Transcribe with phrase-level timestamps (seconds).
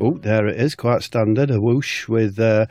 [0.00, 1.50] Oh, there it is, quite standard.
[1.50, 2.66] A whoosh with uh,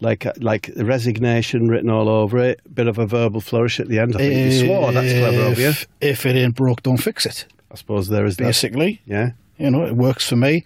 [0.00, 2.60] like like resignation written all over it.
[2.72, 4.14] Bit of a verbal flourish at the end.
[4.14, 4.92] I think you swore.
[4.92, 5.68] That's clever of you.
[5.68, 7.46] If, if it ain't broke, don't fix it.
[7.70, 8.44] I suppose there is that.
[8.44, 10.64] Basically, Yeah, you know, it works for me.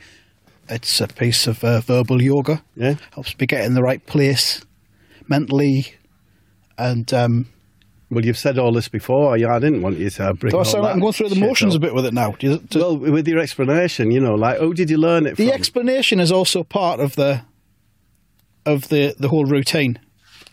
[0.68, 2.62] It's a piece of uh, verbal yoga.
[2.76, 2.94] yeah.
[3.12, 4.64] Helps me get in the right place
[5.28, 5.94] mentally.
[6.78, 7.46] And um,
[8.12, 9.36] Well, you've said all this before.
[9.38, 10.50] Yeah, I didn't want you to bring.
[10.50, 11.78] so all that I'm going through the motions up.
[11.78, 12.32] a bit with it now?
[12.38, 15.36] Do you, do- Well, with your explanation, you know, like, oh, did you learn it
[15.36, 15.46] from?
[15.46, 17.42] the explanation is also part of the
[18.66, 19.98] of the the whole routine.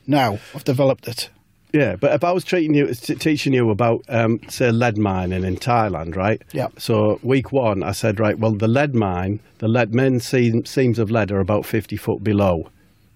[0.08, 1.30] Now I've developed it.
[1.72, 5.44] Yeah, but if I was treating you, t- teaching you about, um, say, lead mining
[5.44, 6.42] in Thailand, right?
[6.52, 6.70] Yeah.
[6.80, 10.98] So week one, I said, right, well, the lead mine, the lead main seam, seams
[10.98, 12.70] of lead are about fifty foot below,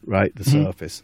[0.06, 0.66] right, the Mm-hmm.
[0.66, 1.02] surface.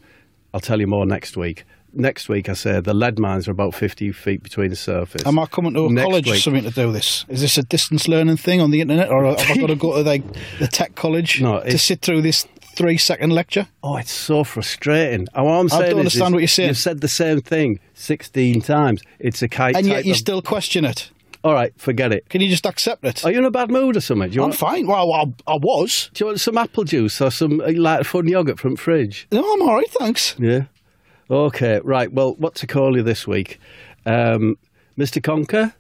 [0.54, 1.64] I'll tell you more next week.
[1.94, 5.26] Next week, I said the lead mines are about fifty feet between the surface.
[5.26, 7.26] Am I coming to a Next college or something to do this?
[7.30, 9.98] Is this a distance learning thing on the internet, or have I got to go
[9.98, 10.24] to the,
[10.60, 13.68] the tech college No, to sit through this three second lecture?
[13.84, 15.28] Oh, it's so frustrating.
[15.34, 16.70] Oh, I'm I don't understand is what you're saying.
[16.70, 19.02] You've said the same thing sixteen times.
[19.20, 19.76] It's a kite.
[19.76, 21.10] And yet you of- still question it.
[21.42, 22.28] All right, forget it.
[22.30, 23.26] Can you just accept it?
[23.26, 24.30] Are you in a bad mood or something?
[24.30, 24.60] Do you I'm want?
[24.60, 24.88] fine.
[24.88, 26.10] Well, I, I was.
[26.14, 29.26] Do you want some apple juice or some uh, like fun yogurt from the fridge?
[29.32, 30.36] No, I'm all right, thanks.
[30.38, 30.66] Yeah.
[31.30, 32.12] Okay, right.
[32.12, 33.60] Well, what to call you this week?
[34.06, 34.58] Um,
[34.98, 35.22] Mr.
[35.22, 35.74] Conker?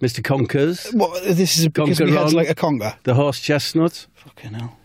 [0.00, 0.22] Mr.
[0.24, 0.90] Conkers?
[0.94, 2.32] Well, this is because my head's Ron.
[2.32, 2.96] like a conga.
[3.02, 4.06] The horse chestnut?
[4.14, 4.76] Fucking hell.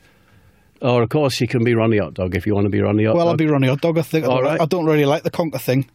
[0.82, 3.06] Or, of course, you can be Ronnie Hot Dog if you want to be Ronnie
[3.06, 3.38] Hot Well, I'll Dog.
[3.40, 3.98] be Ronnie Hot Dog.
[3.98, 4.26] I think.
[4.26, 4.62] I All don't, right.
[4.62, 5.90] I don't really like the conga thing.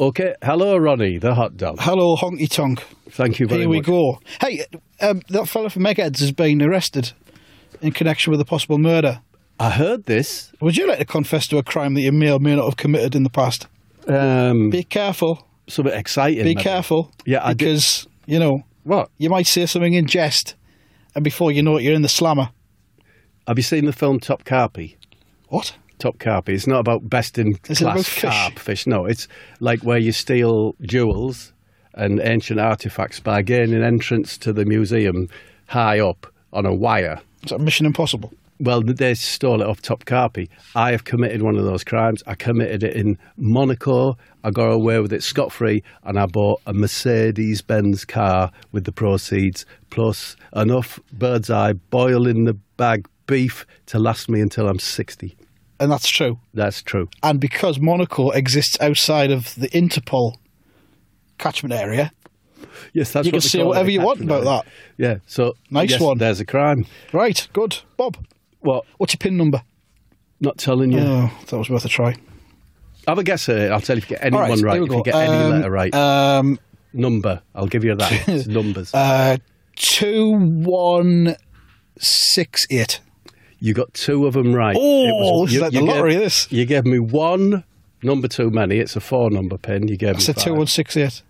[0.00, 1.76] Okay, hello, Ronnie, the hot dog.
[1.78, 2.82] Hello, honky tonk.
[3.10, 3.86] Thank you very Here we much.
[3.86, 4.18] go.
[4.40, 4.64] Hey,
[5.00, 7.12] um, that fella from Eggheads has been arrested
[7.80, 9.20] in connection with a possible murder.
[9.60, 10.52] I heard this.
[10.60, 12.76] Would you like to confess to a crime that you may or may not have
[12.76, 13.66] committed in the past?
[14.08, 15.46] Um, Be careful.
[15.68, 16.38] something exciting.
[16.44, 16.62] Be maybe.
[16.62, 17.10] careful.
[17.24, 19.10] Yeah, I did- because you know What?
[19.18, 20.54] you might say something in jest,
[21.14, 22.50] and before you know it, you're in the slammer.
[23.46, 24.96] Have you seen the film Topkapi?
[25.48, 25.74] What?
[26.00, 26.48] Topkapi.
[26.50, 28.30] It's not about best in Is class about fish?
[28.30, 28.86] carp fish.
[28.86, 29.28] No, it's
[29.60, 31.52] like where you steal jewels
[31.94, 35.28] and ancient artifacts by gaining entrance to the museum
[35.68, 37.20] high up on a wire.
[37.44, 38.32] Is that Mission Impossible?
[38.60, 40.48] Well, they stole it off Topkapi.
[40.76, 42.22] I have committed one of those crimes.
[42.26, 44.16] I committed it in Monaco.
[44.44, 48.84] I got away with it scot free, and I bought a Mercedes Benz car with
[48.84, 54.68] the proceeds, plus enough bird's eye boil in the bag beef to last me until
[54.68, 55.36] I'm 60.
[55.80, 56.38] And that's true.
[56.52, 57.08] That's true.
[57.22, 60.36] And because Monaco exists outside of the Interpol
[61.38, 62.12] catchment area,
[62.92, 64.62] Yes, that's You what can say whatever you want about area.
[64.96, 65.16] Yeah.
[65.26, 66.18] So Nice yes, one.
[66.18, 66.86] There's a crime.
[67.12, 67.46] right?
[67.52, 68.16] Good, Bob.
[68.64, 68.84] What?
[68.98, 69.62] What's your pin number?
[70.40, 71.00] Not telling you.
[71.00, 72.16] Oh, that was worth a try.
[73.06, 73.70] Have a guess at it.
[73.70, 74.72] I'll tell you if you get anyone All right, right.
[74.74, 75.94] here we If you get any Um, letter right.
[75.94, 76.58] Um,
[76.92, 77.42] Number.
[77.54, 78.28] I'll give you that.
[78.28, 78.94] It's numbers.
[78.94, 79.36] uh,
[79.76, 81.36] two one
[81.98, 83.00] six eight.
[83.58, 84.76] You got two of them right.
[84.78, 86.50] Oh, this is like the gave- lottery, this.
[86.52, 87.64] You gave me one
[88.02, 88.78] number too many.
[88.78, 89.88] It's a four number pin.
[89.88, 90.44] You gave I me said five.
[90.44, 91.22] two one six eight.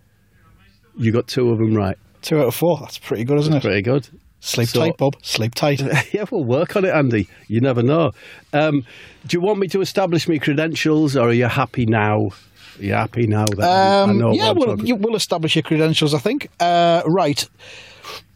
[0.97, 1.97] You got two of them right.
[2.21, 2.77] Two out of four.
[2.79, 3.55] That's pretty good, isn't it?
[3.55, 4.07] That's pretty good.
[4.45, 5.15] Sleep So- tight, Bob.
[5.23, 5.81] Sleep tight.
[6.13, 7.27] yeah, we'll work on it, Andy.
[7.47, 8.11] You never know.
[8.53, 8.85] Um,
[9.25, 12.29] do you want me to establish my credentials, or are you happy now?
[12.77, 16.13] Are you happy now that I Um, know yeah, we'll, you, we'll establish your credentials,
[16.13, 16.49] I think.
[16.59, 17.47] Uh, right.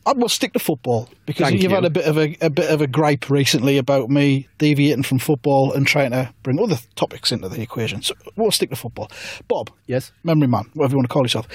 [0.06, 1.76] I will stick to football because Thank you've you.
[1.76, 5.20] had a bit of a, a bit of a gripe recently about me deviating from
[5.20, 8.02] football and trying to bring other topics into the equation.
[8.02, 9.12] So we'll stick to football.
[9.48, 10.12] Bob, Yes.
[10.24, 11.48] memory man, whatever you want to call yourself.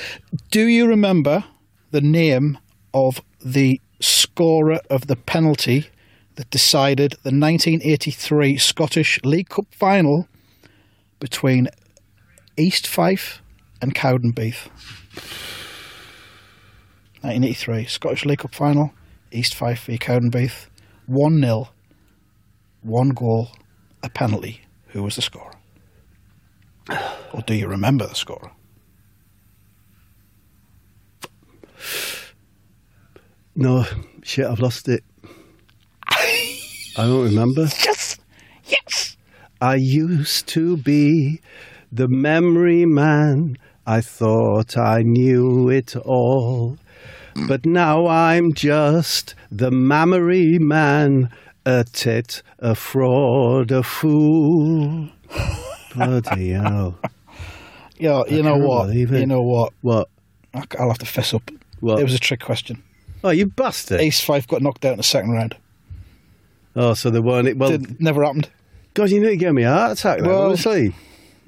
[0.53, 1.43] Do you remember
[1.91, 2.59] the name
[2.93, 5.89] of the scorer of the penalty
[6.37, 10.29] that decided the 1983 Scottish League Cup final
[11.21, 11.69] between
[12.57, 13.41] East Fife
[13.81, 14.69] and Cowdenbeath?
[17.23, 18.93] 1983 Scottish League Cup final,
[19.33, 20.67] East Fife v Cowdenbeath,
[21.07, 21.69] 1 0,
[22.83, 23.49] one goal,
[24.03, 24.61] a penalty.
[24.89, 25.55] Who was the scorer?
[27.33, 28.53] Or do you remember the scorer?
[33.57, 33.85] No,
[34.23, 35.05] shit, I've lost it.
[36.09, 36.59] I
[37.07, 37.69] don't remember.
[37.85, 38.19] Yes!
[38.67, 39.17] Yes!
[39.61, 41.41] I used to be
[41.93, 43.59] the memory man.
[43.87, 46.79] I thought I knew it all.
[47.49, 51.31] But now I'm just the mammary man.
[51.67, 55.09] A tit, a fraud, a fool.
[55.95, 56.99] Bloody hell.
[57.99, 58.93] Yeah, you know what?
[58.95, 59.73] You know what?
[59.81, 60.09] What?
[60.53, 61.51] I- I'll have to fess up.
[61.81, 62.01] What?
[62.01, 62.83] It was a trick question.
[63.25, 64.03] Oh, you bastard.
[64.03, 65.57] East Fife got knocked out in the second round.
[66.77, 67.57] Oh, so they weren't it?
[67.57, 68.51] Well, Did, never happened.
[68.93, 70.95] God, you nearly gave me a heart attack, then, Well- honestly.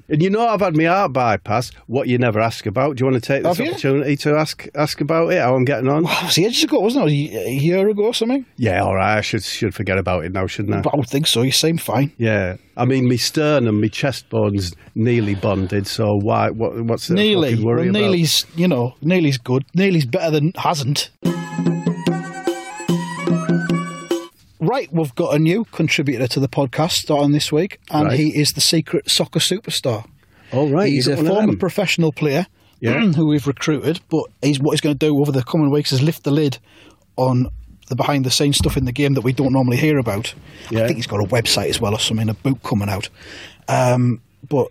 [0.09, 1.71] And you know I've had my heart bypass.
[1.87, 2.95] What you never ask about.
[2.95, 3.71] Do you want to take this Have you?
[3.73, 5.41] opportunity to ask ask about it?
[5.41, 6.03] How I'm getting on?
[6.03, 7.11] Wow, it was ages ago, wasn't it?
[7.11, 8.45] A year ago or something?
[8.55, 9.17] Yeah, all right.
[9.17, 10.81] I should should forget about it now, shouldn't I?
[10.81, 11.41] But I would think so.
[11.41, 12.13] You seem fine.
[12.17, 12.55] Yeah.
[12.77, 15.87] I mean, me sternum, me chest bones nearly bonded.
[15.87, 16.51] So why?
[16.51, 17.51] What, what's the Nearly.
[17.51, 17.99] fucking worry well, about?
[17.99, 19.65] Nearly's, you know, Nearly's good.
[19.73, 21.09] Nearly's better than hasn't.
[24.67, 28.19] Right, we've got a new contributor to the podcast starting this week, and Right.
[28.19, 30.03] he is the secret soccer superstar.
[30.51, 32.47] All right, he's a got one of former professional player
[32.81, 32.99] Yeah.
[33.13, 36.01] who we've recruited, but he's what he's going to do over the coming weeks is
[36.01, 36.57] lift the lid
[37.15, 37.47] on
[37.87, 40.33] the behind the scenes stuff in the game that we don't normally hear about.
[40.69, 40.83] Yeah.
[40.83, 43.07] I think he's got a website as well or something, a book coming out.
[43.69, 44.67] Um, but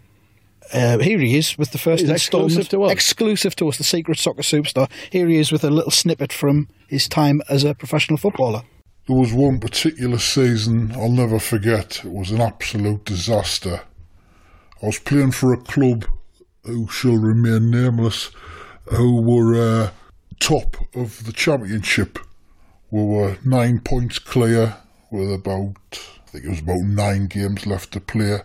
[0.75, 2.51] uh, here he is with the first He's installment.
[2.53, 2.93] exclusive to us.
[2.93, 4.91] Exclusive to us, the secret soccer superstar.
[5.11, 8.63] Here he is with a little snippet from his time as a professional footballer.
[9.07, 12.05] There was one particular season I'll never forget.
[12.05, 13.83] It was an absolute disaster.
[14.83, 16.07] I was playing for a club
[16.65, 18.33] who shall remain nameless,
[18.87, 19.91] who were uh,
[20.41, 22.19] top of the championship.
[22.91, 24.77] We were nine points clear
[25.13, 28.41] with about, I think it was about nine games left to play.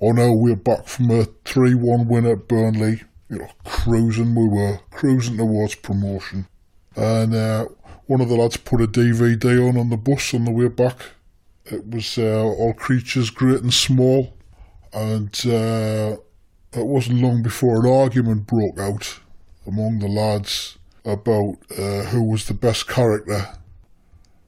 [0.00, 4.48] On our way back from a 3 1 win at Burnley, you know, cruising, we
[4.48, 6.48] were cruising towards promotion.
[6.96, 7.66] And uh,
[8.06, 10.96] one of the lads put a DVD on on the bus on the way back.
[11.66, 14.34] It was uh, All Creatures Great and Small.
[14.92, 16.16] And uh,
[16.72, 19.20] it wasn't long before an argument broke out
[19.66, 23.48] among the lads about uh, who was the best character.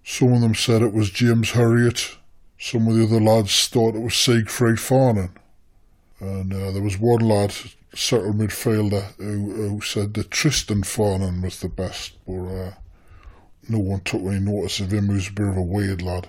[0.02, 2.16] Some of them said it was James Herriot.
[2.58, 5.30] Some of the other lads thought it was Siegfried Farnon.
[6.20, 7.54] And uh, there was one lad,
[7.94, 12.12] central midfielder, who, who said that Tristan Farnon was the best.
[12.26, 12.70] But uh,
[13.69, 15.06] no one took any notice of him.
[15.06, 16.28] He was a bit of a weird lad.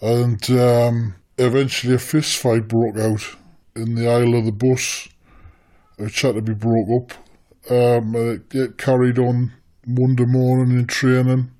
[0.00, 3.36] And um, eventually a fist fight broke out
[3.76, 5.08] in the aisle of the bus,
[5.96, 7.70] which had to be broke up.
[7.70, 9.52] Um, it, it carried on
[9.86, 11.50] Monday morning in training,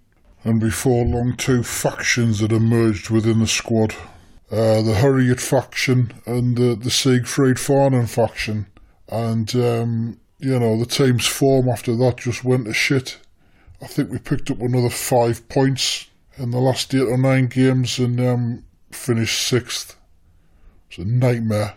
[0.44, 3.94] and before long, two factions had emerged within the squad.
[4.50, 8.67] Uh, the Herriot faction and the, the Siegfried Farnon faction.
[9.08, 13.19] And, um, you know, the team's form after that just went to shit.
[13.82, 16.06] I think we picked up another five points
[16.38, 19.96] in the last eight or nine games and um, finished sixth.
[20.88, 21.75] It's a nightmare.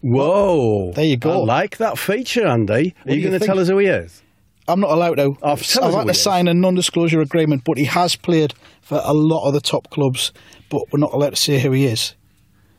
[0.00, 0.92] Whoa!
[0.92, 1.42] There you go.
[1.42, 2.72] I like that feature, Andy.
[2.72, 4.22] Are do you you going to tell us who he is?
[4.66, 5.34] I'm not allowed to.
[5.34, 9.00] Tell I've who had he to sign a non-disclosure agreement, but he has played for
[9.04, 10.32] a lot of the top clubs.
[10.68, 12.14] But we're not allowed to say who he is.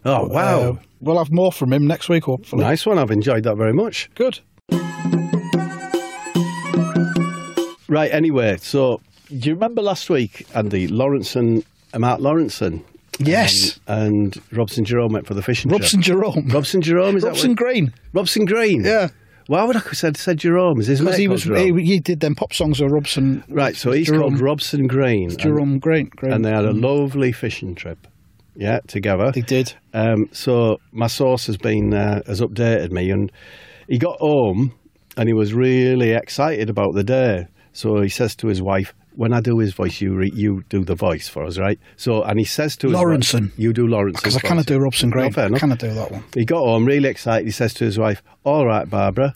[0.04, 0.60] Oh wow!
[0.60, 2.64] Uh, we'll have more from him next week, hopefully.
[2.64, 2.98] nice one.
[2.98, 4.10] I've enjoyed that very much.
[4.16, 4.40] Good.
[7.92, 8.12] Right.
[8.12, 12.84] Anyway, so do you remember last week, Andy Lawrenson, uh, Mark Lawrenson,
[13.20, 13.80] Yes.
[13.88, 15.82] and Robson Jerome went for the fishing trip?
[15.82, 16.48] Robson Jerome.
[16.48, 17.94] Robson Jerome is Robson that Green.
[18.14, 18.84] Robson Green?
[18.86, 19.10] Yeah.
[19.48, 20.80] Why would I have said, said Jerome?
[20.80, 21.78] Is his Because he was Jerome?
[21.78, 23.44] he, he did them pop songs of Robson.
[23.50, 23.76] right.
[23.76, 25.30] So he's Jerome, called Robson Green.
[25.32, 26.10] and- Jerome Green.
[26.16, 26.32] Green.
[26.32, 28.08] and they had a lovely fishing trip.
[28.56, 29.32] Yeah, together.
[29.34, 29.74] They did.
[29.94, 33.32] Um, so my source has been uh, has updated me, and
[33.88, 34.74] he got home
[35.18, 37.48] and he was really excited about the day.
[37.74, 40.84] So he says to his wife, "When I do his voice, you re- you do
[40.84, 43.02] the voice for us, right?" So and he says to his wife-
[43.58, 45.32] "You do Lawrence Because I cannot do Robson Green.
[45.32, 46.24] Fair I cannot do that one.
[46.34, 47.46] He got home really excited.
[47.46, 49.36] He says to his wife, "All right, Barbara."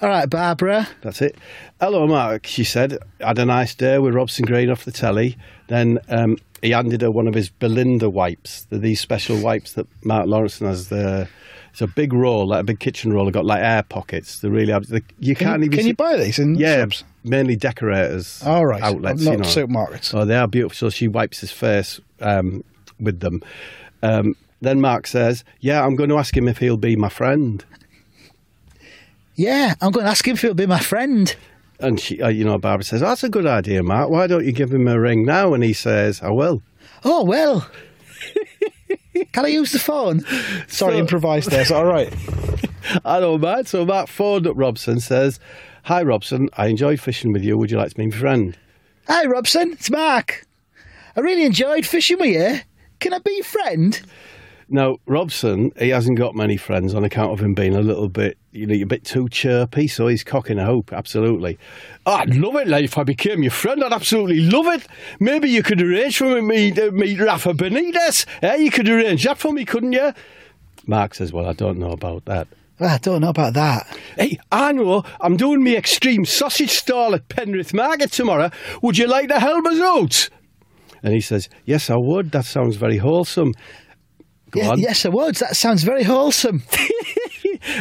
[0.00, 0.88] All right, Barbara.
[1.02, 1.36] That's it.
[1.78, 2.98] Hello, Mark, she said.
[3.20, 5.36] Had a nice day with Robson Green off the telly.
[5.68, 8.66] Then um, he handed her one of his Belinda wipes.
[8.70, 10.88] These special wipes that Mark Lawrenson has.
[10.88, 11.28] The,
[11.74, 13.24] it's a big roll, like a big kitchen roll.
[13.24, 14.38] They've got like air pockets.
[14.38, 14.72] They really.
[14.86, 15.70] They, you Can, can't you, even.
[15.72, 17.02] can see- you buy these in yeah, shops?
[17.24, 18.40] mainly decorators.
[18.46, 18.80] All right.
[18.80, 19.22] outlets.
[19.22, 19.42] Not you know.
[19.44, 20.14] supermarkets.
[20.14, 20.76] Oh, they are beautiful.
[20.76, 22.62] So she wipes his face um,
[23.00, 23.42] with them.
[24.04, 27.64] Um, then Mark says, "Yeah, I'm going to ask him if he'll be my friend."
[29.34, 31.34] Yeah, I'm going to ask him if he'll be my friend.
[31.80, 34.10] And she, uh, you know, Barbara says, oh, "That's a good idea, Mark.
[34.10, 36.62] Why don't you give him a ring now?" And he says, "I will."
[37.04, 37.68] Oh, well.
[39.32, 40.20] Can I use the phone?
[40.68, 41.64] Sorry, So- improvised there.
[41.64, 42.12] That all right?
[43.04, 43.66] I don't.
[43.66, 45.40] So Mark phoned up Robson, says,
[45.84, 46.48] Hi, Robson.
[46.56, 47.56] I enjoyed fishing with you.
[47.58, 48.56] Would you like to be my friend?
[49.06, 49.72] Hi, Robson.
[49.72, 50.46] It's Mark.
[51.16, 52.60] I really enjoyed fishing with you.
[53.00, 54.00] Can I be your friend?
[54.68, 58.38] Now, Robson, he hasn't got many friends on account of him being a little bit,
[58.52, 61.58] you know, a bit too chirpy, so he's cocking a hope, absolutely.
[62.06, 64.86] Oh, I'd love it, like, if I became your friend, I'd absolutely love it.
[65.20, 68.26] Maybe you could arrange for me to meet Rafa Benitez.
[68.42, 68.56] Eh?
[68.56, 70.12] You could arrange that for me, couldn't you?
[70.86, 72.48] Mark says, well, I don't know about that.
[72.78, 73.86] Well, I don't know about that.
[74.16, 78.50] Hey, I know, I'm doing my extreme sausage stall at Penrith Market tomorrow.
[78.82, 80.28] Would you like to help us out?
[81.02, 82.32] And he says, yes, I would.
[82.32, 83.52] That sounds very wholesome.
[84.54, 84.78] Go Yeah, on.
[84.78, 85.34] yes, I would.
[85.36, 86.62] That sounds very wholesome.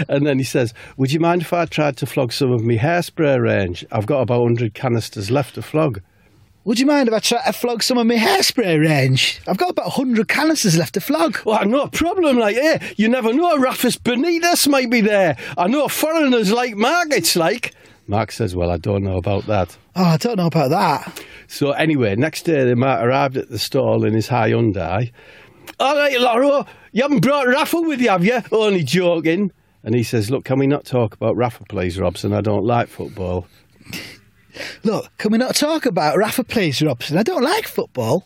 [0.07, 2.75] And then he says, Would you mind if I tried to flog some of my
[2.77, 3.85] hairspray range?
[3.91, 6.01] I've got about 100 canisters left to flog.
[6.63, 9.41] Would you mind if I try to flog some of my hairspray range?
[9.47, 11.37] I've got about 100 canisters left to flog.
[11.45, 15.35] Well, no problem, like, eh, you never know, Rafis Benitez might be there.
[15.57, 17.73] I know foreigners like markets, like.
[18.07, 19.77] Mark says, Well, I don't know about that.
[19.95, 21.21] Oh, I don't know about that.
[21.47, 25.11] So, anyway, next day, the Mark arrived at the stall in his Hyundai.
[25.79, 28.41] All right, Lawro, you haven't brought Rafa with you, have you?
[28.51, 29.51] Only joking.
[29.83, 32.33] And he says, Look, can we not talk about Rafa, please, Robson?
[32.33, 33.47] I don't like football.
[34.83, 37.17] Look, can we not talk about Rafa plays Robson?
[37.17, 38.25] I don't like football.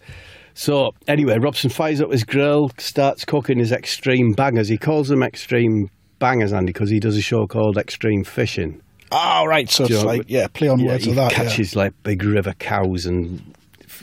[0.53, 4.67] So anyway, Robson fires up his grill, starts cooking his extreme bangers.
[4.67, 5.89] He calls them extreme
[6.19, 8.81] bangers, Andy, because he does a show called Extreme Fishing.
[9.11, 9.69] Oh, right.
[9.69, 11.31] So it's like, yeah, play on yeah, words with that.
[11.31, 11.37] yeah.
[11.37, 13.41] catches like big river cows and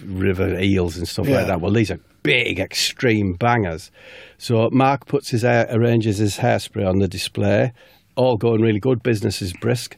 [0.07, 1.39] river eels and stuff Yeah.
[1.39, 1.61] like that.
[1.61, 3.93] Well, these are big extreme bangers.
[4.39, 7.73] So Mark puts his hair, arranges his hairspray on the display.
[8.17, 9.03] All going really good.
[9.05, 9.97] Business is brisk.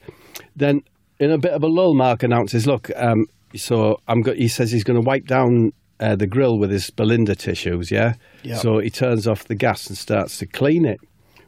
[0.55, 0.83] Then,
[1.19, 4.71] in a bit of a lull, Mark announces, "Look, um, so I'm." Go-, he says
[4.71, 7.91] he's going to wipe down uh, the grill with his Belinda tissues.
[7.91, 8.15] Yeah.
[8.43, 8.57] Yeah.
[8.57, 11.01] So he turns off the gas and starts to clean it.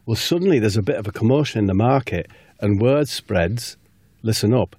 [0.06, 2.30] Well, suddenly there's a bit of a commotion in the market,
[2.60, 3.76] and word spreads.
[4.22, 4.76] Listen up.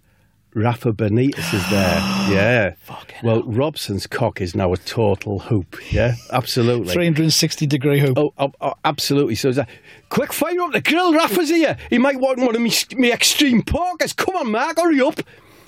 [0.53, 1.99] Rafa Benitez is there.
[2.29, 2.75] Yeah.
[3.23, 5.77] well, Robson's cock is now a total hoop.
[5.91, 6.93] Yeah, absolutely.
[6.93, 8.19] 360 degree hoop.
[8.19, 9.33] Oh, oh, oh, absolutely.
[9.33, 9.67] So, is that,
[10.09, 11.11] quick, fire up the grill.
[11.11, 11.75] Rafa's here.
[11.89, 14.15] He might want one of me, me extreme porkers.
[14.15, 15.21] Come on, Mark, hurry up.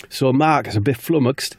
[0.08, 1.56] So, Mark is a bit flummoxed.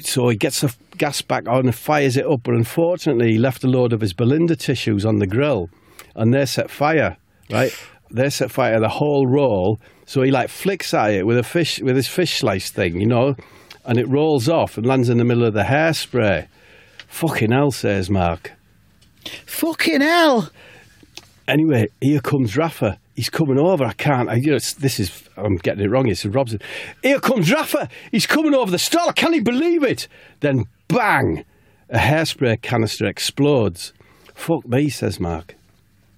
[0.00, 2.42] So, he gets the gas back on and fires it up.
[2.42, 5.70] But unfortunately, he left a load of his Belinda tissues on the grill
[6.16, 7.16] and they set fire,
[7.50, 7.72] right?
[8.10, 9.78] They set fire the whole roll.
[10.06, 13.06] So, he like flicks at it with a fish, with his fish slice thing, you
[13.06, 13.34] know,
[13.84, 16.48] and it rolls off and lands in the middle of the hairspray.
[17.08, 18.52] Fucking hell, says Mark.
[19.46, 20.50] Fucking hell.
[21.48, 22.98] Anyway, here comes Rafa.
[23.14, 23.84] He's coming over.
[23.84, 24.28] I can't.
[24.28, 25.24] I, you know, it's, this is.
[25.36, 26.08] I'm getting it wrong.
[26.08, 26.60] It's Robson.
[27.02, 27.88] Here comes Rafa.
[28.10, 29.12] He's coming over the stall.
[29.12, 30.08] Can he believe it?
[30.40, 31.44] Then bang!
[31.88, 33.92] A hairspray canister explodes.
[34.34, 35.54] Fuck me, says Mark.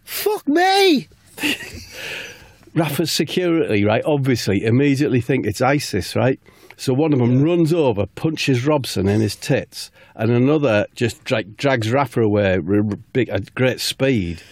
[0.02, 1.09] Fuck me.
[2.75, 4.03] Rafa's security, right?
[4.05, 6.41] Obviously, immediately think it's ISIS, right?
[6.77, 11.43] So one of them runs over, punches Robson in his tits, and another just dra-
[11.43, 12.59] drags Rafa away
[13.13, 14.43] big, at great speed.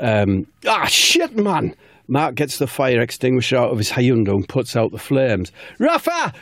[0.00, 1.76] Um, ah, shit, man!
[2.08, 5.52] Mark gets the fire extinguisher out of his Hyundai and puts out the flames.
[5.78, 6.32] Rafa!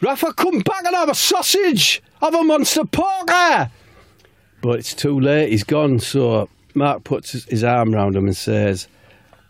[0.00, 2.02] Rafa, come back and have a sausage!
[2.20, 3.70] Have a monster porker!
[4.60, 8.36] But it's too late, he's gone, so Mark puts his, his arm round him and
[8.36, 8.86] says,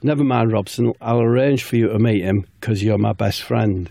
[0.03, 3.91] Never mind, Robson, I'll arrange for you to meet him because you're my best friend.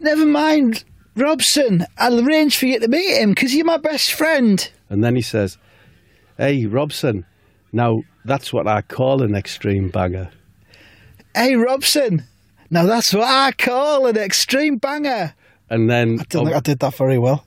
[0.00, 0.84] Never mind,
[1.16, 1.86] Robson.
[1.96, 4.70] I'll arrange for you to meet him because you're my best friend.
[4.90, 5.56] And then he says,
[6.36, 7.24] Hey, Robson,
[7.72, 10.30] now that's what I call an extreme banger.
[11.34, 12.24] Hey, Robson.
[12.70, 15.34] Now that's what I call an extreme banger.
[15.70, 17.46] And then I don't think I did that very well.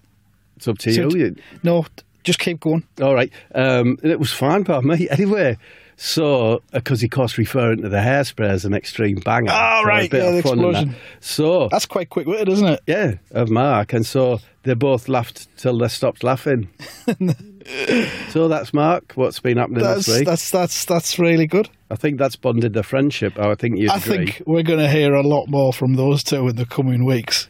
[0.56, 1.86] it's up to So You- No,
[2.24, 2.84] just keep going.
[3.02, 3.32] All right.
[3.54, 5.08] Um, it was fine by me.
[5.12, 5.58] Anyway,
[6.00, 9.52] so, uh, because he course referring to the hairspray as an extreme banger.
[9.52, 10.70] Oh, right, bit yeah, of the fun and that.
[10.84, 10.96] explosion.
[11.20, 12.80] So, That's quite quick witted, isn't it?
[12.88, 13.94] yeah, of Mark.
[13.94, 16.70] And so they both laughed till they stopped laughing.
[18.30, 20.26] so that's Mark, what's been happening That's this week.
[20.28, 21.70] that's that's that's really good.
[21.90, 23.38] I think that's bonded their friendship.
[23.40, 24.18] I think you I agree.
[24.28, 27.50] think we're going to hear a lot more from those two in the coming weeks.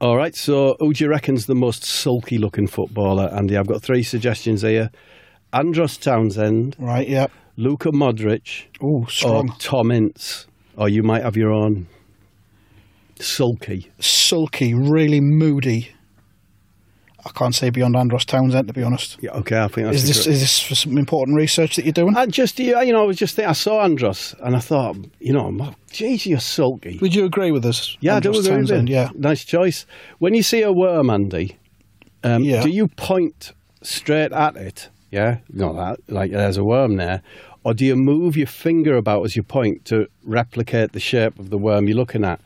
[0.00, 3.56] All right, so who do you reckon's the most sulky looking footballer, Andy?
[3.56, 4.90] I've got three suggestions here
[5.52, 7.26] Andros Townsend, Right, yeah.
[7.56, 9.44] Luka Modric, Oh, or.
[9.58, 10.46] Tom Ince.
[10.76, 11.88] Or you might have your own
[13.18, 13.90] sulky.
[13.98, 15.90] Sulky, really moody.
[17.26, 19.18] I can't say beyond Andros Townsend, to be honest.
[19.20, 21.92] Yeah, okay, I think that's Is this is this for some important research that you're
[21.92, 22.16] doing?
[22.16, 25.32] I just, you know, I was just thinking, I saw Andros and I thought, you
[25.32, 26.98] know, geez, you're sulky.
[26.98, 27.96] Would you agree with us?
[28.00, 28.88] Yeah, Andros I do agree with Townsend.
[28.88, 29.10] Yeah.
[29.14, 29.84] Nice choice.
[30.18, 31.56] When you see a worm, Andy,
[32.22, 32.62] um, Yeah.
[32.62, 34.88] do you point straight at it?
[35.10, 37.22] Yeah, not that, like there's a worm there.
[37.64, 41.50] Or do you move your finger about as you point to replicate the shape of
[41.50, 42.40] the worm you're looking at?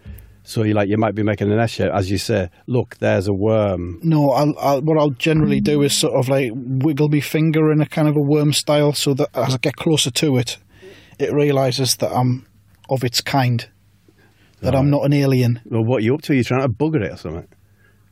[0.44, 2.50] So you like you might be making an S shape as you say.
[2.66, 4.00] Look, there's a worm.
[4.02, 7.80] No, I'll, I'll, what I'll generally do is sort of like wiggle my finger in
[7.80, 10.58] a kind of a worm style so that as I get closer to it,
[11.18, 12.46] it realises that I'm
[12.90, 13.68] of its kind,
[14.60, 15.60] that I'm not an alien.
[15.64, 16.32] Well, what are you up to?
[16.32, 17.48] Are you trying to bugger it or something?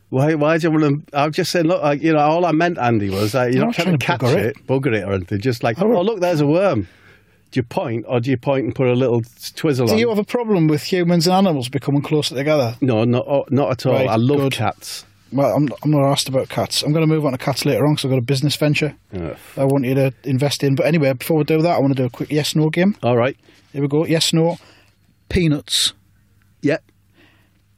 [0.09, 0.33] Why?
[0.35, 1.17] Why do you want to?
[1.17, 1.67] I'm just saying.
[1.67, 3.99] Look, like, you know, all I meant, Andy, was that you're I'm not trying, trying
[3.99, 4.67] to catch bugger it, it.
[4.67, 5.39] bugger it, or anything.
[5.39, 6.87] Just like, oh, look, there's a worm.
[7.51, 9.21] Do you point, or do you point and put a little
[9.55, 9.87] twizzle on?
[9.89, 9.99] Do on?
[9.99, 12.75] you have a problem with humans and animals becoming closer together?
[12.81, 13.93] No, not oh, not at all.
[13.93, 14.53] Right, I love good.
[14.53, 15.05] cats.
[15.33, 16.81] Well, I'm, I'm not asked about cats.
[16.83, 18.95] I'm going to move on to cats later on because I've got a business venture
[19.13, 19.37] Ugh.
[19.55, 20.75] I want you to invest in.
[20.75, 22.95] But anyway, before we do that, I want to do a quick yes no game.
[23.03, 23.37] All right.
[23.71, 24.05] Here we go.
[24.05, 24.57] Yes no.
[25.29, 25.93] Peanuts,
[26.61, 26.83] Yep.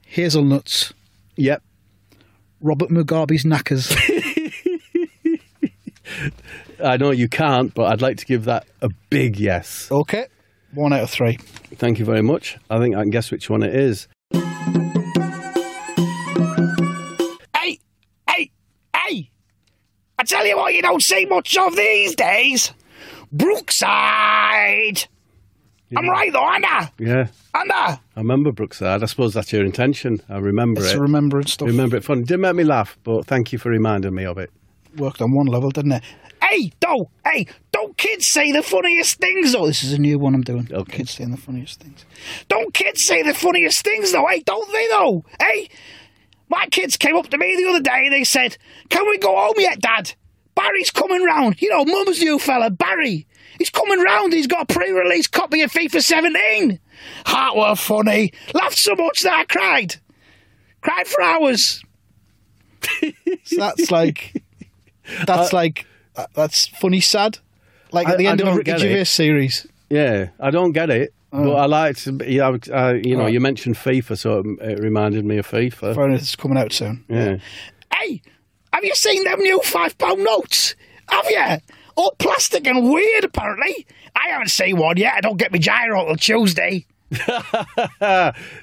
[0.05, 0.93] hazelnuts,
[1.35, 1.61] Yep.
[2.61, 3.95] Robert Mugabe's knackers.
[6.83, 9.89] I know you can't, but I'd like to give that a big yes.
[9.91, 10.27] okay.
[10.73, 11.37] One out of three.
[11.75, 12.57] Thank you very much.
[12.69, 14.07] I think I can guess which one it is.
[17.55, 17.79] Hey,
[18.27, 18.51] hey,
[18.95, 19.29] hey!
[20.17, 22.73] I tell you what, you don't see much of these days.
[23.31, 25.07] Brookside.
[25.95, 26.91] I'm right though, aren't I?
[26.97, 27.27] Yeah.
[27.53, 27.99] Aren't I?
[28.15, 29.03] I remember Brookside.
[29.03, 30.21] I suppose that's your intention.
[30.27, 30.85] I remember it.
[30.85, 30.99] It's it.
[30.99, 31.67] remembering stuff.
[31.67, 32.23] remember it fun.
[32.23, 34.49] Didn't make me laugh, but thank you for reminding me of it.
[34.97, 36.03] Worked on one level, didn't it?
[36.49, 39.65] Hey, don't, hey, don't kids say the funniest things though?
[39.67, 40.67] This is a new one I'm doing.
[40.71, 40.97] Okay.
[40.97, 42.05] Kids saying the funniest things.
[42.47, 44.27] Don't kids say the funniest things though?
[44.27, 45.23] Hey, don't they though?
[45.39, 45.69] Hey,
[46.49, 48.57] my kids came up to me the other day and they said,
[48.89, 50.13] "Can we go home yet, Dad?
[50.55, 51.61] Barry's coming round.
[51.61, 53.25] You know, Mum's new fella, Barry.
[53.57, 54.33] He's coming round.
[54.33, 56.79] He's got a pre-release copy of FIFA 17.
[57.25, 58.33] Heart were funny.
[58.53, 59.95] Laughed so much that I cried.
[60.81, 61.83] Cried for hours.
[63.45, 64.43] So that's like,
[65.25, 65.92] that's like, uh,
[66.33, 67.39] that's funny sad.
[67.91, 69.05] Like at the I end of a Ricky Gervais it.
[69.05, 69.67] series.
[69.89, 71.43] Yeah, I don't get it, Oh.
[71.45, 72.11] but I like to.
[72.13, 73.33] be- Yeah, uh, you know, Right.
[73.33, 75.93] you mentioned FIFA, so it, reminded me of FIFA.
[75.95, 77.03] Fair enough, it's coming out soon.
[77.07, 77.37] Yeah.
[77.95, 78.21] Hey,
[78.73, 80.75] have you seen them new five pound notes?
[81.09, 81.57] Have you?
[81.95, 83.85] All plastic and weird, apparently.
[84.15, 85.13] I haven't seen one yet.
[85.15, 86.87] I don't get my giro till Tuesday.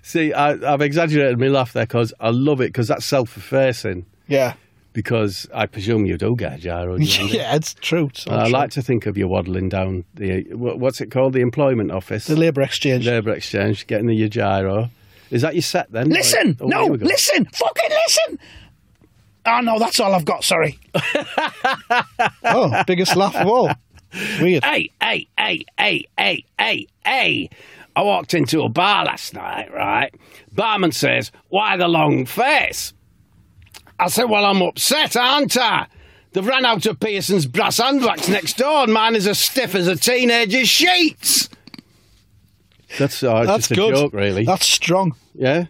[0.02, 4.06] See, I, I've exaggerated my laugh there because I love it because that's self-effacing.
[4.26, 4.54] Yeah.
[4.92, 6.96] Because I presume you do get a giro.
[6.96, 8.06] yeah, it's true.
[8.08, 8.52] It's I true.
[8.52, 12.34] like to think of you waddling down the what's it called, the employment office, the
[12.36, 13.06] labour exchange.
[13.06, 14.90] labour exchange, getting the your giro.
[15.30, 16.08] Is that your set then?
[16.10, 17.06] Listen, Oh, no, here we go.
[17.06, 18.38] listen, fucking listen.
[19.46, 20.42] Oh no, that's all I've got.
[20.44, 20.76] Sorry.
[22.42, 23.70] Oh, biggest laugh of all.
[24.40, 24.64] Weird.
[24.64, 27.50] Hey, hey, hey, hey, hey, hey, hey.
[27.94, 30.12] I walked into a bar last night, right?
[30.52, 32.92] Barman says, Why the long face?
[34.00, 35.86] I said, Well, I'm upset, aren't I?
[36.32, 39.86] They've ran out of Pearson's brass handbags next door, and mine is as stiff as
[39.88, 41.48] a teenager's sheets.
[42.98, 43.94] That's, uh, That's just a good.
[43.94, 44.44] joke, really.
[44.44, 45.14] That's strong.
[45.34, 45.66] yeah.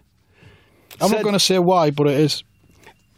[0.99, 2.43] I'm Said- not going to say why, but it is.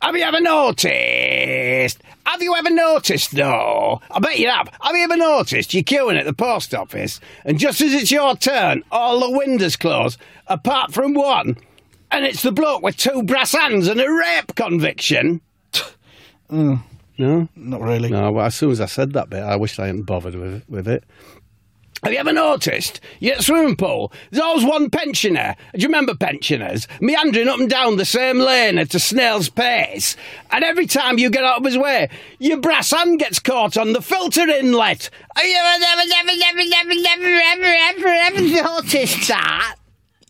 [0.01, 2.01] Have you ever noticed?
[2.25, 4.01] Have you ever noticed, though?
[4.11, 4.69] I bet you have.
[4.81, 8.35] Have you ever noticed you're queuing at the post office, and just as it's your
[8.35, 11.55] turn, all the windows close, apart from one,
[12.13, 15.41] and it's the bloke with two brass hands and a rape conviction?
[16.49, 16.83] Mm.
[17.17, 17.47] No.
[17.55, 18.09] Not really.
[18.09, 18.31] No.
[18.31, 20.87] Well, as soon as I said that bit, I wished I hadn't bothered with with
[20.87, 21.03] it.
[22.03, 22.99] Have you ever noticed?
[23.21, 25.55] You at swimming pool, there's always one pensioner.
[25.73, 26.85] Do you remember pensioners?
[26.99, 30.17] Meandering up and down the same lane at a snail's pace.
[30.51, 33.93] And every time you get out of his way, your brass hand gets caught on
[33.93, 35.09] the filter inlet.
[35.35, 39.77] Have you ever, never, never, never, never, never, ever, ever, ever noticed that?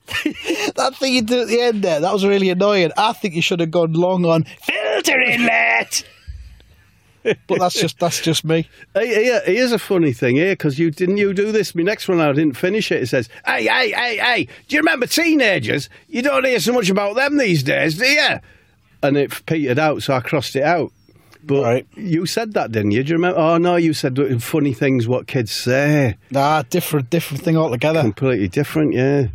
[0.76, 2.92] That thing you did at the end there, that was really annoying.
[2.98, 6.04] I think you should have gone long on filter inlet.
[7.48, 8.68] but that's just that's just me.
[8.94, 11.74] Hey, here's a funny thing here, because you didn't you do this?
[11.74, 13.02] My next one, I didn't finish it.
[13.04, 14.48] It says, "Hey, hey, hey, hey!
[14.68, 15.90] Do you remember teenagers?
[16.10, 18.40] You don't hear so much about them these days, do you?"
[19.02, 20.92] And it petered out, so I crossed it out.
[21.46, 21.88] But Right.
[21.96, 23.04] you said that, didn't you?
[23.04, 23.40] Do you remember?
[23.40, 26.16] Oh no, you said funny things what kids say.
[26.32, 28.02] Nah, different different thing altogether.
[28.02, 29.28] Completely different, yeah.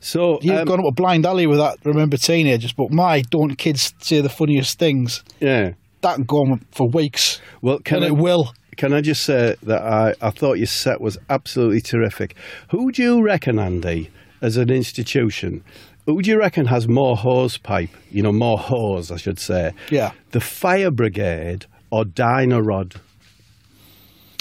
[0.00, 1.78] So You've um, gone up a blind alley with that.
[1.84, 5.22] Remember teenagers, but my don't kids say the funniest things?
[5.40, 5.72] yeah.
[6.02, 8.54] That can go on for weeks, Well, can and I, it will.
[8.78, 12.34] Can I just say that I, I thought your set was absolutely terrific.
[12.70, 14.08] Who do you reckon, Andy,
[14.40, 15.62] as an institution,
[16.06, 17.90] who do you reckon has more hose pipe?
[18.10, 19.74] You know, more hose, I should say.
[19.90, 20.12] Yeah.
[20.30, 22.94] The fire brigade or Dyno-Rod?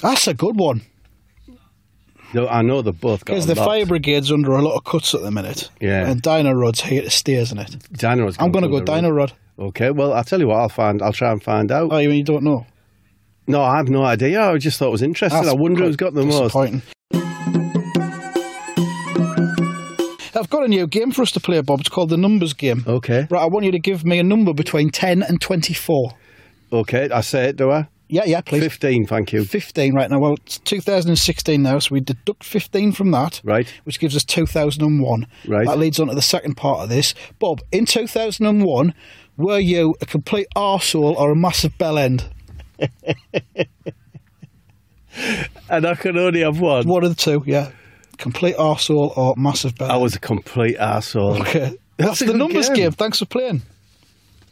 [0.02, 0.84] That's a good one
[2.33, 3.65] No, I know they've both got because the lot.
[3.65, 5.69] fire brigade's under a lot of cuts at the minute.
[5.81, 6.07] Yeah.
[6.07, 7.71] and Dyno-Rod's here to stay, isn't it?
[7.93, 9.09] Dyno-Rod's I'm going to go Dino.
[9.09, 9.33] Rod.
[9.57, 11.01] Okay, well, I'll tell you what, I'll find.
[11.01, 11.91] I'll try and find out.
[11.91, 12.65] Oh, you mean you don't know?
[13.47, 14.41] no, I have no idea.
[14.41, 15.41] I just thought it was interesting.
[15.41, 16.55] That's I wonder who's got the most.
[20.35, 21.81] I've got a new game for us to play, Bob.
[21.81, 22.83] It's called the numbers game.
[22.87, 26.11] Okay, Right, I want you to give me a number between 10 and 24.
[26.71, 27.09] okay.
[27.09, 27.87] I say it, do I?
[28.12, 28.63] Yeah, yeah, please.
[28.63, 29.43] 15, thank you.
[29.45, 30.17] 15 right now.
[30.19, 33.39] Well, it's 2016 now, so we deduct 15 from that.
[33.43, 33.72] Right.
[33.84, 35.28] Which gives us 2001.
[35.48, 35.67] Right.
[35.67, 37.13] That leads on to the second part of this.
[37.38, 38.93] Bob, in 2001,
[39.38, 42.28] were you a complete arsehole or a massive bell end?
[45.69, 46.88] And I can only have one.
[46.88, 47.72] One of the two, yeah.
[48.17, 51.39] Complete arsehole or massive bell I was a complete arsehole.
[51.41, 51.78] Okay.
[51.98, 52.76] That's That's the numbers game.
[52.78, 52.91] game.
[52.91, 53.62] Thanks for playing.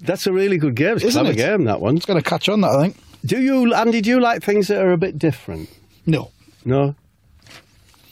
[0.01, 0.95] That's a really good game.
[0.95, 1.41] It's a Isn't clever it?
[1.41, 1.95] game, that one.
[1.95, 2.97] It's going to catch on, that, I think.
[3.25, 5.69] Do you, Andy, do you like things that are a bit different?
[6.05, 6.31] No.
[6.65, 6.95] No?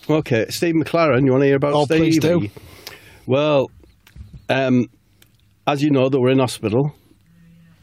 [0.10, 1.98] Okay, Steve McClaren, you want to hear about Oh, Steve?
[2.00, 2.48] please do.
[3.26, 3.72] Well,
[4.50, 4.88] um,
[5.66, 6.94] as you know, that we're in hospital.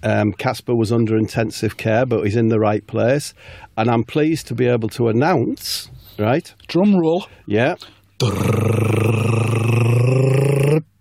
[0.05, 3.35] Um, Casper was under intensive care, but he's in the right place.
[3.77, 6.53] And I'm pleased to be able to announce, right?
[6.69, 7.27] Drum roll.
[7.47, 7.77] Yeah.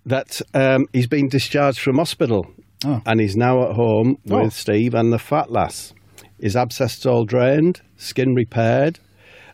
[0.05, 2.47] That um, he's been discharged from hospital
[2.83, 2.99] Oh.
[3.05, 4.49] and he's now at home with Oh.
[4.49, 5.93] Steve and the fat lass.
[6.41, 8.99] His abscess all drained, skin repaired.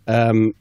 [0.07, 0.53] Um,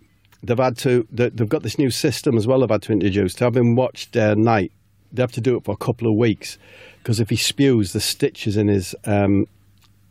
[0.43, 1.07] they've had to.
[1.11, 2.61] they- They've got this new system as well.
[2.61, 4.73] They've had to introduce to have him watched day and night.
[5.13, 6.59] They have to do it for a couple of weeks
[6.99, 9.47] because if he spews, the stitches in his um,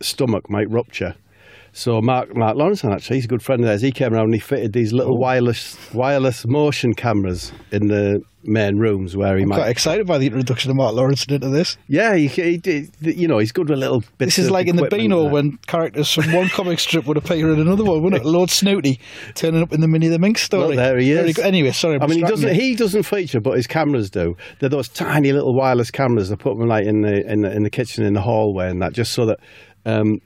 [0.01, 1.15] stomach might rupture.
[1.77, 3.81] So Mark Mark Lawrence, actually, he's a good friend of theirs.
[3.81, 8.77] He came around and he fitted these little wireless wireless motion cameras in the main
[8.77, 9.57] rooms where he I'm might.
[9.57, 11.75] quite excited by the introduction of Mark Lawrence into this.
[11.89, 12.91] Yeah, he, he did.
[13.01, 14.37] You know, he's good with little bits.
[14.37, 15.31] This is like in the Beano that.
[15.33, 18.25] when characters from one comic strip would appear in another one, wouldn't it?
[18.25, 18.97] Lord Snooty
[19.33, 20.77] turning up in the Minnie the Minx story.
[20.77, 21.37] Well, there he is.
[21.39, 21.95] Anyway, sorry.
[21.95, 22.55] I'm I mean, he doesn't.
[22.55, 22.55] you.
[22.55, 24.37] He doesn't feature, but his cameras do.
[24.61, 26.29] They're those tiny little wireless cameras.
[26.29, 28.81] They put them like in the in the, in the kitchen, in the hallway, and
[28.81, 29.39] that, just so that
[29.85, 30.19] um,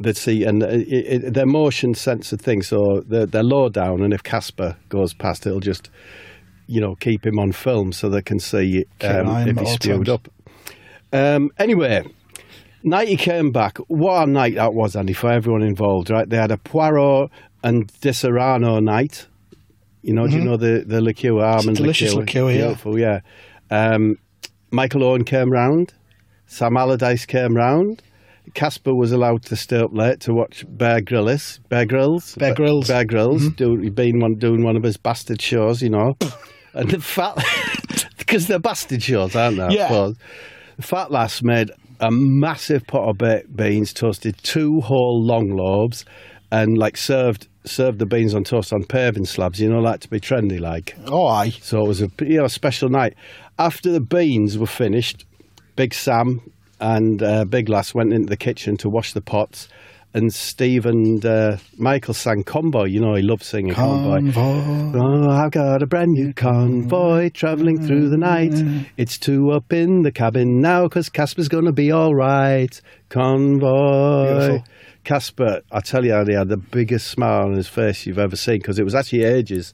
[0.00, 0.44] they'd see.
[0.44, 4.02] And it, it, they're motion censored things, so they're, they're low down.
[4.02, 5.90] And if Casper goes past, it'll just,
[6.66, 10.06] you know, keep him on film so they can see um, on if he's spewed
[10.06, 10.08] times.
[10.08, 10.28] up.
[11.12, 12.02] Um, anyway,
[12.82, 13.78] night he came back.
[13.88, 16.10] What a night that was, Andy, for everyone involved.
[16.10, 16.28] Right?
[16.28, 17.30] They had a Poirot
[17.62, 19.26] and Di Saronno night.
[20.02, 21.82] You know, do you know the the liqueur, almond Mm-hmm.
[21.82, 22.66] delicious liqueur, yeah.
[22.66, 23.20] Beautiful, yeah.
[23.70, 24.16] Um,
[24.70, 25.94] Michael Owen came round.
[26.46, 28.02] Sam Allardyce came round.
[28.54, 31.60] Casper was allowed to stay up late to watch Bear Grylls.
[31.68, 32.34] Bear Grylls.
[32.36, 32.88] Bear Grylls.
[32.88, 33.42] Bear Grylls.
[33.42, 33.54] Mm-hmm.
[33.54, 36.16] Do, he'd been one, doing one of his bastard shows, you know.
[36.74, 37.36] and the fat...
[38.18, 39.76] Because they're bastard shows, aren't they?
[39.76, 40.10] Yeah.
[40.76, 46.04] The fat lass made a massive pot of baked beans, toasted two whole long lobes,
[46.50, 49.60] and like served served the beans on toast on paving slabs.
[49.60, 50.96] You know, like to be trendy, like.
[51.06, 51.50] Oh, aye.
[51.50, 53.14] So it was a you know special night.
[53.58, 55.24] After the beans were finished,
[55.76, 56.40] Big Sam
[56.80, 59.68] and uh, Big Lass went into the kitchen to wash the pots,
[60.14, 62.84] and Steve and uh, Michael sang Convoy.
[62.84, 64.32] You know, he loves singing Convoy.
[64.32, 64.98] Convoy.
[64.98, 68.54] Oh, I've got a brand new convoy travelling through the night.
[68.96, 72.80] It's two up in the cabin now because Casper's going to be all right.
[73.10, 74.38] Convoy.
[74.38, 74.64] Beautiful.
[75.04, 78.58] Casper, I tell you, he had the biggest smile on his face you've ever seen
[78.58, 79.72] because it was actually ages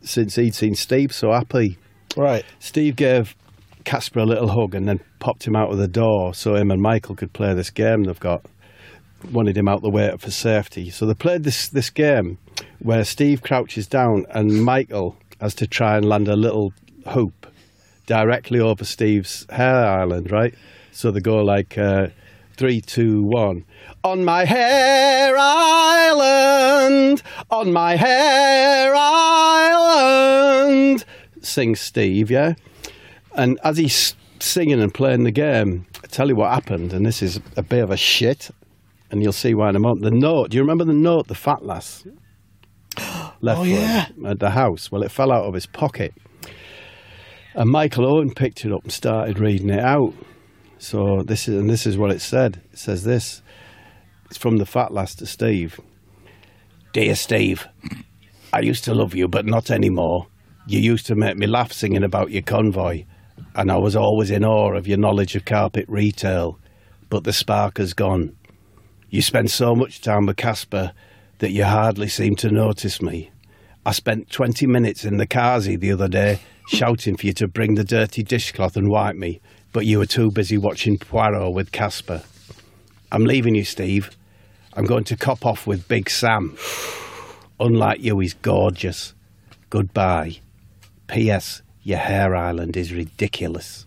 [0.00, 1.78] since he'd seen Steve so happy.
[2.16, 2.44] Right.
[2.58, 3.36] Steve gave
[3.84, 6.80] Casper a little hug and then popped him out of the door so him and
[6.80, 8.44] Michael could play this game they've got.
[9.30, 10.90] Wanted him out the way for safety.
[10.90, 12.38] So they played this, this game.
[12.82, 16.72] where Steve crouches down and Michael has to try and land a little
[17.08, 17.46] hoop
[18.06, 20.54] directly over Steve's hair island, right?
[20.90, 22.08] So they go like uh,
[22.56, 23.64] three, two, one.
[24.04, 30.24] On my hair island, on my hair island,
[31.40, 32.54] sings Steve, yeah?
[33.34, 37.22] And as he's singing and playing the game, I tell you what happened, and this
[37.22, 38.50] is a bit of a shit,
[39.10, 40.02] and you'll see why in a moment.
[40.02, 42.04] The note, do you remember the note the fat lass
[43.40, 44.06] left Oh, yeah.
[44.26, 44.90] at the house?
[44.90, 46.14] Well, it fell out of his pocket.
[47.54, 50.14] And Michael Owen picked it up and started reading it out.
[50.78, 52.60] So this is and this is what it said.
[52.72, 53.42] It says this.
[54.26, 55.78] It's from the fat lass to Steve.
[56.94, 57.68] Dear Steve,
[58.52, 60.26] I used to love you, but not anymore.
[60.66, 63.04] You used to make me laugh singing about your convoy,
[63.54, 66.58] and I was always in awe of your knowledge of carpet retail.
[67.08, 68.36] But the spark has gone.
[69.10, 70.92] You spend so much time with Casper
[71.38, 73.30] that you hardly seem to notice me.
[73.84, 77.74] I spent 20 minutes in the Kazi the other day shouting for you to bring
[77.74, 79.40] the dirty dishcloth and wipe me,
[79.72, 82.22] but you were too busy watching Poirot with Casper.
[83.10, 84.16] I'm leaving you, Steve.
[84.74, 86.56] I'm going to cop off with Big Sam.
[87.60, 89.12] Unlike you, he's gorgeous.
[89.68, 90.38] Goodbye.
[91.08, 91.60] P.S.
[91.82, 93.86] Your hair island is ridiculous.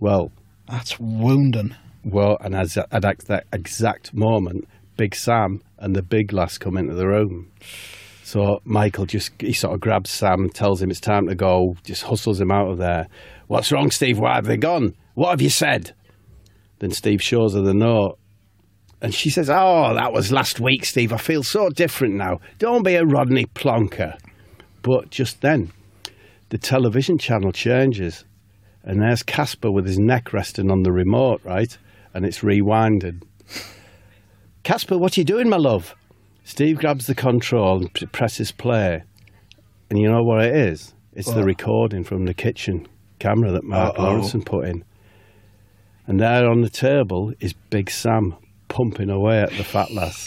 [0.00, 0.32] Well,
[0.68, 1.74] That's wounding.
[2.04, 6.94] well, and as at that exact moment, Big Sam and the big lass come into
[6.94, 7.50] the room.
[8.24, 12.02] So Michael just he sort of grabs Sam, tells him it's time to go, just
[12.02, 13.06] hustles him out of there.
[13.46, 14.18] What's wrong, Steve?
[14.18, 14.94] Why have they gone?
[15.14, 15.94] What have you said?
[16.80, 18.18] Then Steve shows her the note.
[19.00, 21.12] And she says, Oh, that was last week, Steve.
[21.12, 22.40] I feel so different now.
[22.58, 24.18] Don't be a Rodney Plonker.
[24.82, 25.70] But just then,
[26.48, 28.24] the television channel changes.
[28.82, 31.76] And there's Casper with his neck resting on the remote, right?
[32.14, 33.22] And it's rewinded.
[34.62, 35.94] Casper, what are you doing, my love?
[36.44, 39.02] Steve grabs the control and presses play.
[39.90, 40.94] And you know what it is?
[41.12, 42.86] It's the recording from the kitchen
[43.18, 43.96] camera that Mark.
[43.96, 44.84] Lawrenson put in.
[46.06, 48.34] And there on the table is Big Sam
[48.68, 50.26] pumping away at the fat lass.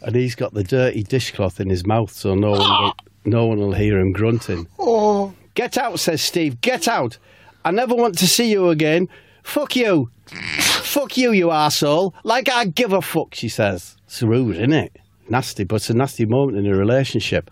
[0.00, 3.58] And he's got the dirty dishcloth in his mouth so no one will, no one
[3.58, 4.66] will hear him grunting.
[4.78, 6.60] Oh, Get out, says Steve.
[6.60, 7.18] Get out.
[7.64, 9.08] I never want to see you again.
[9.42, 10.10] Fuck you.
[10.26, 12.14] fuck you, you arsehole.
[12.24, 13.96] Like I give a fuck, she says.
[14.06, 14.96] It's rude, isn't it?
[15.28, 17.50] Nasty, but it's a nasty moment in a relationship.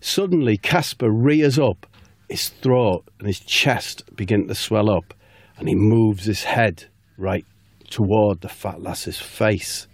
[0.00, 1.86] Suddenly, Casper rears up.
[2.28, 5.14] His throat and his chest begin to swell up,
[5.56, 6.84] and he moves his head
[7.16, 7.46] right
[7.88, 9.86] toward the fat lass's face.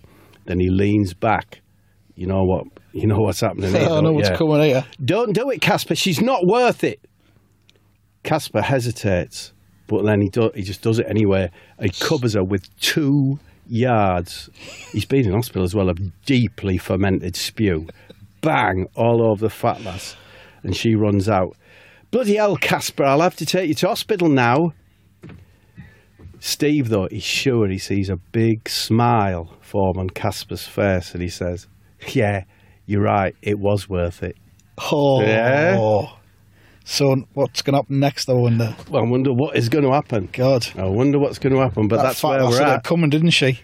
[0.47, 1.61] Then he leans back.
[2.17, 2.67] You know what?
[2.93, 3.89] You know what's happening here.
[3.89, 4.37] I know what's you?
[4.37, 4.85] coming here.
[5.05, 5.95] Don't do it, Casper.
[5.95, 7.01] She's not worth it.
[8.23, 9.53] Casper hesitates,
[9.87, 11.51] but then he do, he just does it anyway.
[11.81, 14.49] He covers her with two yards.
[14.93, 17.89] He's been in hospital as well of deeply fermented spew.
[18.41, 20.17] Bang all over the fat lass,
[20.63, 21.57] and she runs out.
[22.11, 23.05] Bloody hell, Casper!
[23.05, 24.73] I'll have to take you to hospital now.
[26.39, 31.29] Steve, though, he's sure he sees a big smile form on Casper's face, and he
[31.29, 31.67] says,
[32.13, 32.45] "Yeah,
[32.87, 33.35] you're right.
[33.43, 34.37] It was worth it."
[34.79, 35.23] Oh.
[35.23, 36.09] Yeah.
[36.87, 38.77] So what's going to happen next, I wonder?
[38.91, 40.29] Well, I wonder what is going to happen.
[40.33, 40.67] God.
[40.77, 42.85] I wonder what's going to happen, but That that's fat where we're had at.
[42.85, 43.61] coming, didn't she?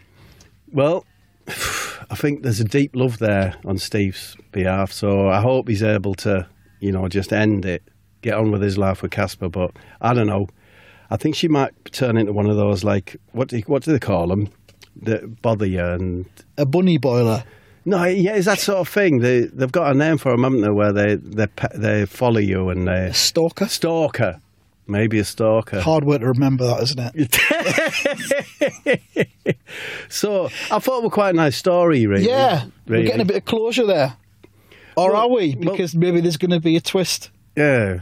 [0.72, 1.05] Well,
[1.48, 6.14] I think there's a deep love there on Steve's behalf, so I hope he's able
[6.16, 6.46] to,
[6.81, 7.83] you know, just end it,
[8.22, 9.50] get on with his life with Casper.
[9.50, 10.46] But I don't know.
[11.11, 13.92] I think she might turn into one of those like what do you, what do
[13.92, 14.48] they call them
[15.03, 16.24] that bother you and
[16.57, 17.44] A bunny boiler.
[17.85, 19.19] No, yeah, it's that sort of thing.
[19.19, 20.71] They they've got a name for them, haven't they?
[20.71, 23.66] Where they they they follow you and they A stalker.
[23.66, 24.40] stalker,
[24.87, 25.81] maybe a stalker.
[25.81, 27.37] Hard work to remember that, isn't it?
[30.09, 32.27] So I thought it was quite a nice story, really.
[32.27, 32.64] Yeah.
[32.87, 34.16] We're getting a bit of closure there.
[34.97, 35.55] Or Well, are we?
[35.59, 37.31] well- Because maybe there's going to be a twist.
[37.57, 38.01] Yeah.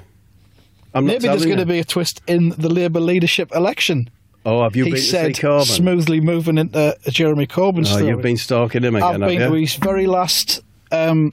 [0.95, 4.09] I'm not Maybe there's going to be a twist in the Labour leadership election.
[4.51, 5.65] Oh, have you he been said, to see Corbyn?
[5.77, 8.07] smoothly moving into Jeremy Corbyn Oh, story.
[8.09, 9.47] you've been stalking him I've again, have been you?
[9.49, 11.33] to his very last, um,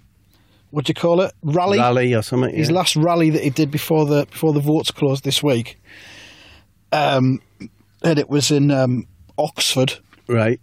[0.72, 1.32] what do you call it?
[1.42, 1.78] Rally.
[1.80, 2.54] Rally or something.
[2.54, 2.76] His yeah.
[2.76, 5.80] last rally that he did before the before the votes closed this week.
[6.92, 7.40] Um,
[8.04, 9.06] and it was in um,
[9.38, 9.94] Oxford,
[10.28, 10.60] Right.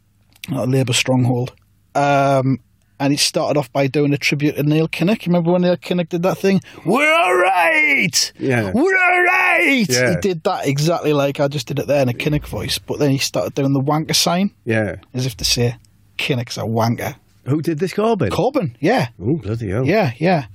[0.52, 1.54] a Labour stronghold.
[1.94, 2.58] Um,
[3.02, 5.26] and he started off by doing a tribute to Neil Kinnock.
[5.26, 6.60] You remember when Neil Kinnock did that thing?
[6.86, 8.32] We're all right!
[8.38, 8.70] Yeah.
[8.72, 9.86] We're all right!
[9.88, 10.10] Yeah.
[10.10, 12.78] He did that exactly like I just did it there in a Kinnock voice.
[12.78, 14.96] But then he started doing the wanker sign, Yeah.
[15.14, 15.76] as if to say,
[16.18, 17.16] Kinnock's a wanker.
[17.44, 18.30] Who did this Corbyn?
[18.30, 19.08] Corbyn, yeah.
[19.20, 19.84] oh, bloody hell.
[19.84, 20.46] Yeah, yeah.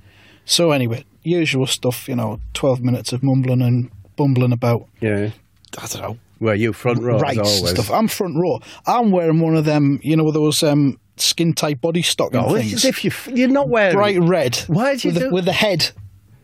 [0.46, 5.30] So anyway, usual stuff, you know, 12 minutes of mumbling and bumbling about, Yeah.
[5.76, 7.70] I don't know, Well, you front row rights always.
[7.70, 7.90] stuff.
[7.90, 8.60] I'm front row.
[8.86, 12.74] I'm wearing one of them, you know, those um, skin tight body stocking Oh, things.
[12.74, 13.94] as if you you're not wearing.
[13.96, 14.56] bright red.
[14.66, 15.90] Why did you with, do- the, with the head,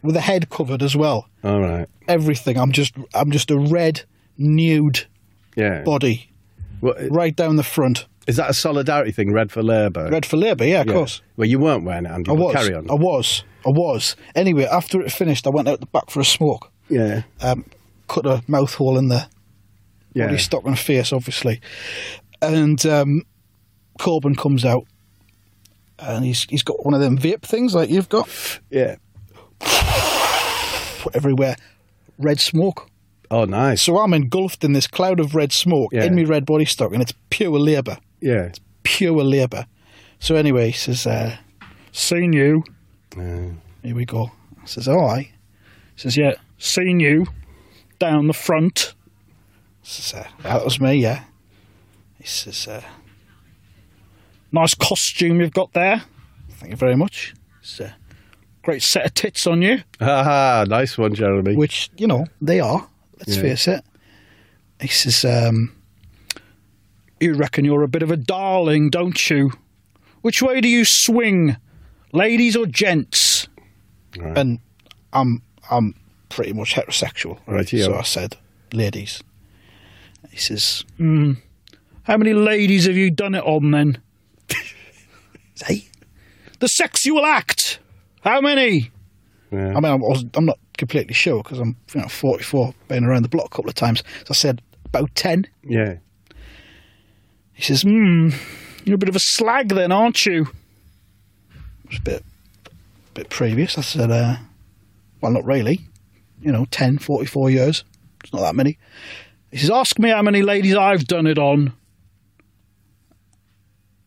[0.02, 1.28] with the head covered as well.
[1.42, 1.88] All right.
[2.08, 2.58] Everything.
[2.58, 4.02] I'm just, I'm just a red
[4.38, 5.06] nude
[5.56, 5.82] Yeah.
[5.82, 6.30] body
[6.80, 8.06] Well, right down the front.
[8.26, 9.32] is that a solidarity thing?
[9.32, 10.08] Red for Labour.
[10.10, 10.92] Red for Labour, yeah, of Yeah.
[10.92, 11.22] course.
[11.36, 12.30] Well, you weren't wearing it, Andy.
[12.30, 12.54] I was.
[12.54, 12.90] Carry on.
[12.90, 13.44] I was.
[13.66, 14.16] I was.
[14.34, 16.70] Anyway, after it finished, I went out the back for a smoke.
[16.88, 17.22] yeah.
[17.40, 17.64] Um,
[18.08, 19.26] cut a mouth hole in the
[20.12, 20.26] Yeah.
[20.26, 21.60] body stock and face, obviously.
[22.42, 23.22] And um,
[23.98, 24.84] Corbyn comes out,
[25.98, 28.28] and he's he's got one of them vape things like you've got
[28.70, 28.96] Yeah.
[31.14, 31.56] everywhere,
[32.18, 32.88] red smoke.
[33.30, 33.82] Oh, nice.
[33.82, 36.04] So I'm engulfed in this cloud of red smoke Yeah.
[36.04, 38.44] in my red body stock, and it's pure labour, Yeah.
[38.44, 39.66] It's pure labour.
[40.18, 41.36] So anyway, he says, uh,
[41.92, 42.64] "Seen you."
[43.16, 43.50] Yeah.
[43.82, 44.30] Here we go.
[44.62, 45.26] I says, "All right."
[45.96, 47.26] He says, "Yeah, seen you
[47.98, 48.94] down the front."
[49.84, 51.24] I says, uh, "That was me, yeah."
[52.18, 52.82] He says, uh,
[54.54, 56.02] "Nice costume you've got there.
[56.58, 57.34] Thank you very much.
[57.60, 57.94] It's a
[58.62, 61.56] great set of tits on you." Ah, nice one, Jeremy.
[61.56, 62.88] which you know they are.
[63.18, 63.42] Let's Yeah.
[63.42, 63.84] face it.
[64.80, 65.72] He says, um,
[67.20, 69.50] "You reckon you're a bit of a darling, don't you?
[70.22, 71.56] Which way do you swing,
[72.12, 73.48] ladies or gents?"
[74.16, 74.38] Right.
[74.38, 74.58] And
[75.12, 75.94] I'm I'm
[76.28, 77.68] pretty much heterosexual, right?
[77.68, 78.36] So I said,
[78.72, 79.22] "Ladies."
[80.30, 81.36] He says, mm,
[82.04, 83.98] "How many ladies have you done it on then?"
[85.54, 85.88] Say,
[86.60, 87.78] the sexual act.
[88.22, 88.90] How many?
[89.50, 89.70] Yeah.
[89.70, 93.22] I mean, I was, I'm not completely sure because I'm you know 44, been around
[93.22, 94.02] the block a couple of times.
[94.20, 95.46] So I said about 10.
[95.62, 95.96] yeah.
[97.52, 98.30] He says, hmm,
[98.84, 100.42] you're a bit of a slag then, aren't you?
[101.84, 102.24] It was a bit,
[103.14, 103.78] bit previous.
[103.78, 104.36] I said, uh,
[105.20, 105.80] well, not really.
[106.40, 107.84] You know, 10, 44 years.
[108.24, 108.76] It's not that many.
[109.52, 111.74] He says, ask me how many ladies I've done it on.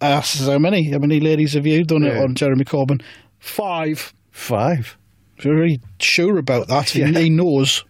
[0.01, 0.91] I asked, how many?
[0.91, 3.01] How many ladies have you done it on, Jeremy Corbyn?
[3.39, 4.13] Five.
[4.31, 4.97] Five.
[5.39, 6.89] very sure about that.
[6.89, 7.83] He, he knows.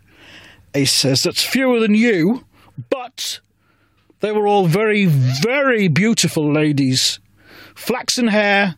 [0.73, 2.45] He says that's fewer than you,
[2.89, 3.41] but
[4.19, 7.19] they were all very, very beautiful ladies.
[7.75, 8.75] Flaxen hair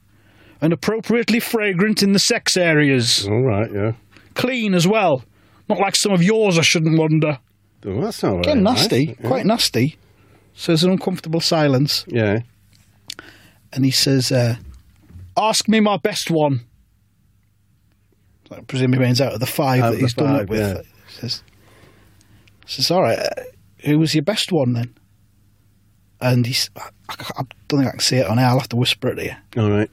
[0.62, 3.28] and appropriately fragrant in the sex areas.
[3.28, 3.72] All right.
[3.72, 3.94] Yeah.
[4.34, 5.24] Clean as well.
[5.68, 7.40] Not like some of yours, I shouldn't wonder.
[7.86, 8.44] Oh, that's not right.
[8.44, 9.16] Getting nasty, nice.
[9.24, 9.98] quite nasty.
[10.54, 12.04] So there's an uncomfortable silence.
[12.08, 12.40] Yeah.
[13.74, 14.56] And he says, uh,
[15.38, 16.62] Ask me my best one.
[18.52, 20.60] I presume he means out of the five Out that he's done it with.
[20.60, 20.82] yeah.
[21.08, 21.44] He says,
[22.66, 23.30] says, All right, uh,
[23.86, 24.96] who was your best one then?
[26.22, 26.90] And he's, I,
[27.38, 28.48] I don't think I can see it on air.
[28.48, 29.36] I'll have to whisper it to you.
[29.64, 29.90] All right.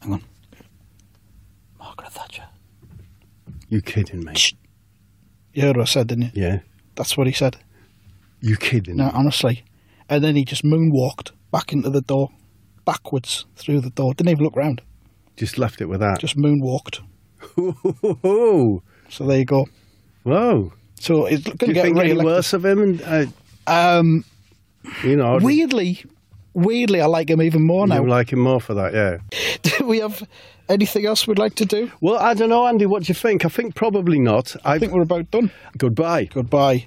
[0.00, 0.24] Hang on.
[1.78, 2.44] Margaret Thatcher.
[3.68, 4.34] You kidding me?
[4.34, 4.54] Shh.
[5.52, 6.42] You heard what I said, didn't you?
[6.42, 6.58] Yeah.
[6.94, 7.56] That's what he said.
[8.40, 9.10] You kidding No, me?
[9.14, 9.64] honestly.
[10.08, 12.30] And then he just moonwalked back into the door,
[12.84, 14.14] backwards through the door.
[14.14, 14.82] Didn't even look round.
[15.36, 16.18] Just left it with that.
[16.20, 17.00] Just moonwalked.
[19.10, 19.66] So there you go.
[20.22, 20.72] Whoa.
[20.98, 22.24] So it's going Do to you get think any re-elected.
[22.24, 22.80] worse of him?
[22.80, 23.02] And
[23.66, 24.24] uh, Um,
[25.04, 26.02] you know, weirdly,
[26.54, 28.04] weirdly, I like him even more you now.
[28.04, 28.94] like him more for that.
[28.94, 29.18] Yeah.
[29.62, 30.22] do we have
[30.70, 31.90] anything else we'd like to do?
[32.00, 32.86] Well, I don't know, Andy.
[32.86, 33.44] What do you think?
[33.44, 34.56] I think probably not.
[34.64, 35.50] I I think we're about done.
[35.76, 36.26] Goodbye.
[36.32, 36.86] Goodbye.